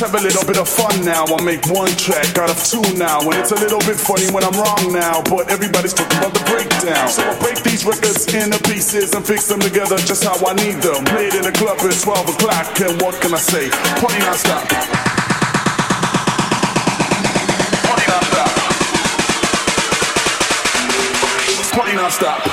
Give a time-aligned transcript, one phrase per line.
[0.00, 1.24] have a little bit of fun now.
[1.26, 3.20] I'll make one track out of two now.
[3.20, 5.22] And it's a little bit funny when I'm wrong now.
[5.22, 7.08] But everybody's talking about the breakdown.
[7.08, 10.80] So I break these records into pieces and fix them together just how I need
[10.80, 11.04] them.
[11.04, 12.80] Played in the club at 12 o'clock.
[12.80, 13.68] And what can I say?
[14.00, 14.64] Party non-stop.
[17.84, 18.50] Party non-stop.
[21.74, 22.47] Party non-stop.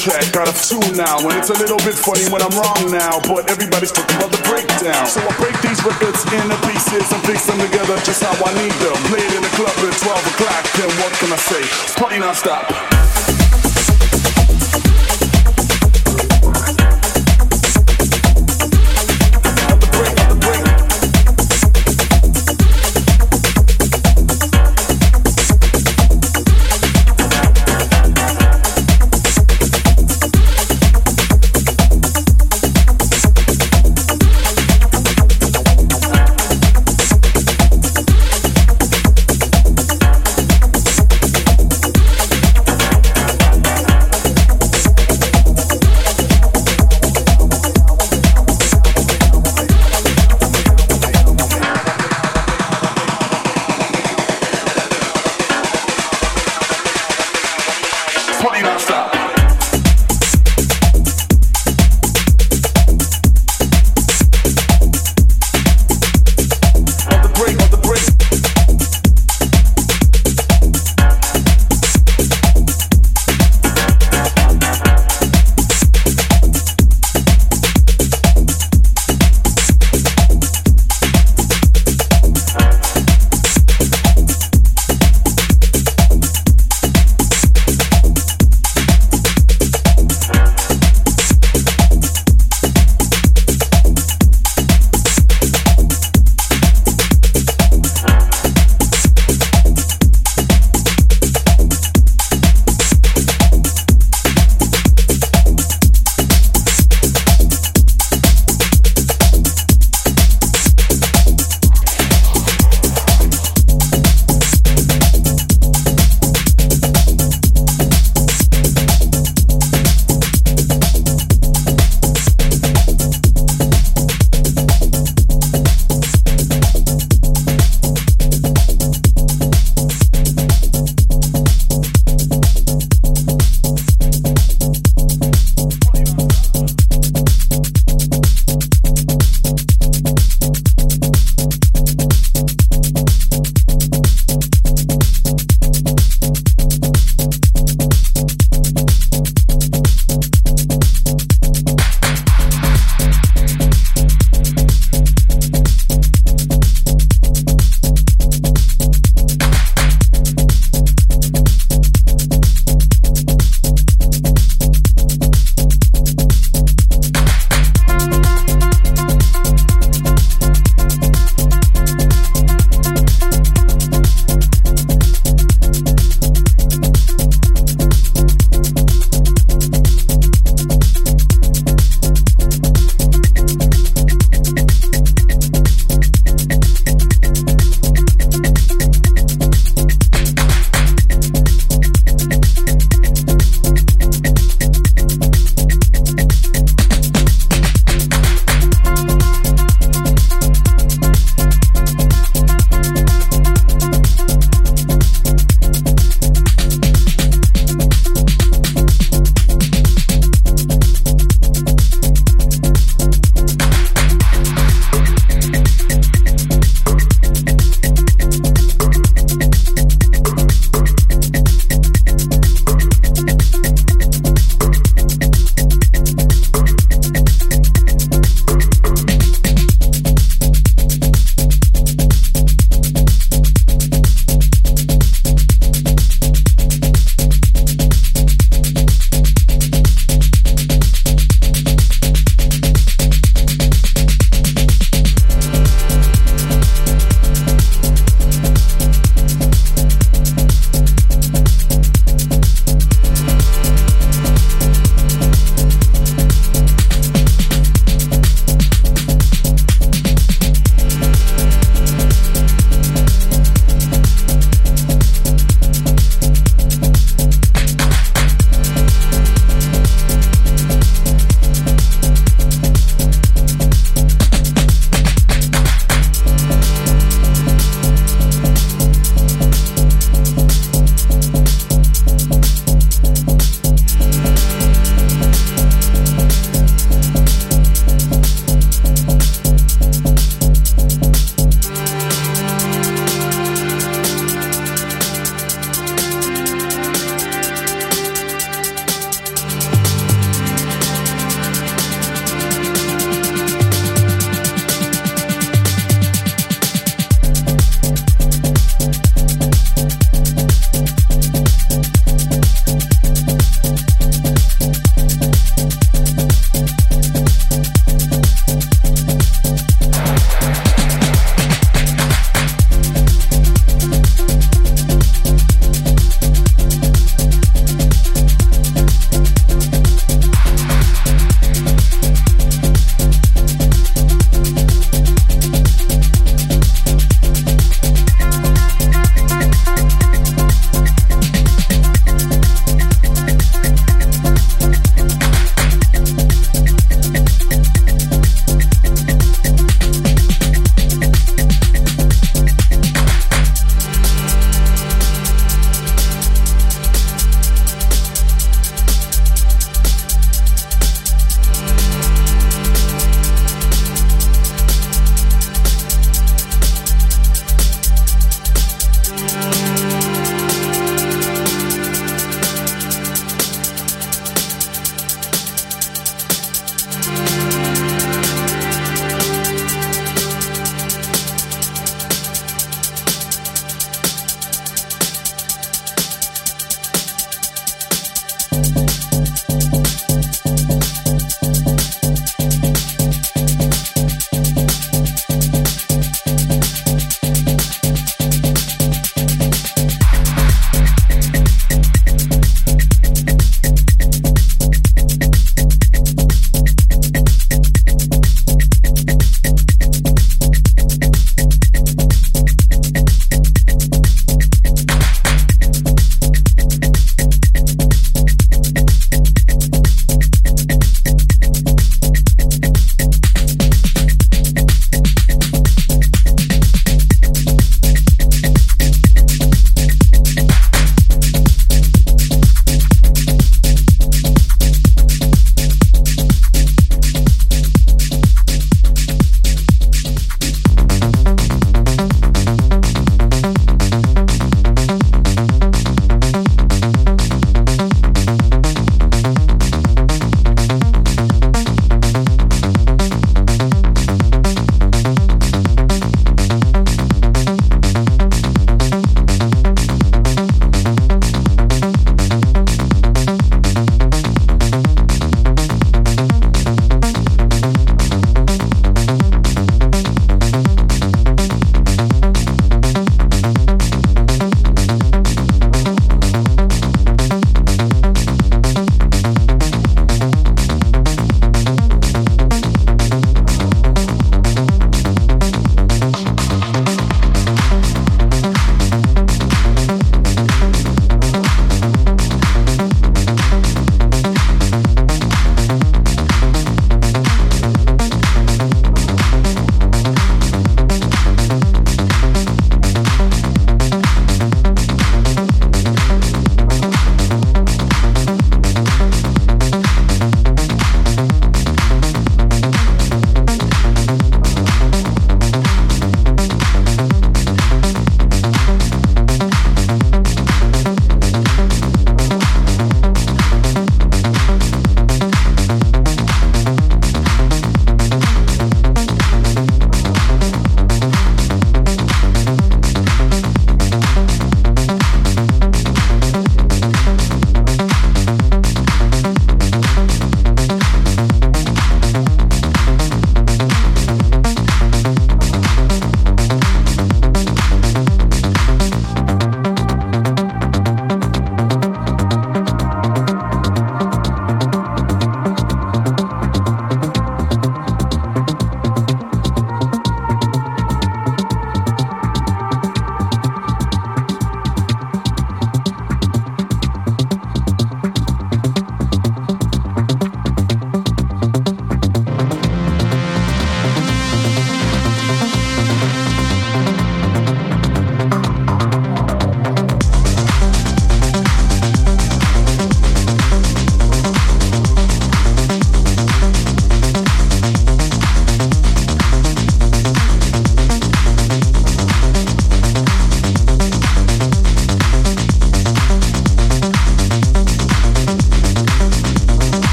[0.00, 1.20] Track out of two now.
[1.20, 3.20] And it's a little bit funny when I'm wrong now.
[3.20, 5.04] But everybody's talking about the breakdown.
[5.06, 8.72] So I break these records into pieces and fix them together just how I need
[8.80, 8.96] them.
[9.12, 10.62] Play it in the club at 12 o'clock.
[10.72, 11.62] Then what can I say?
[12.00, 12.99] Party non-stop.